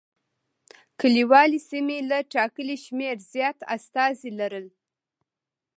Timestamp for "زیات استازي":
3.33-4.29